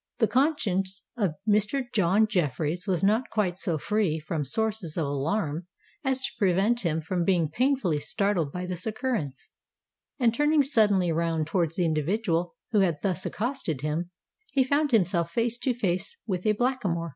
The 0.17 0.27
conscience 0.27 1.03
of 1.15 1.35
Mr. 1.47 1.83
John 1.93 2.25
Jeffreys 2.25 2.87
was 2.87 3.03
not 3.03 3.29
quite 3.31 3.59
so 3.59 3.77
free 3.77 4.17
from 4.17 4.43
sources 4.43 4.97
of 4.97 5.05
alarm 5.05 5.67
as 6.03 6.21
to 6.21 6.31
prevent 6.39 6.79
him 6.79 7.01
from 7.01 7.23
being 7.23 7.49
painfully 7.51 7.99
startled 7.99 8.51
by 8.51 8.65
this 8.65 8.87
occurrence; 8.87 9.51
and 10.19 10.33
turning 10.33 10.63
suddenly 10.63 11.11
round 11.11 11.45
towards 11.45 11.75
the 11.75 11.85
individual 11.85 12.55
who 12.71 12.79
had 12.79 12.97
thus 13.03 13.27
accosted 13.27 13.81
him, 13.81 14.09
he 14.51 14.63
found 14.63 14.89
himself 14.89 15.29
face 15.29 15.59
to 15.59 15.71
face 15.75 16.17
with 16.25 16.47
a 16.47 16.53
blackamoor. 16.53 17.09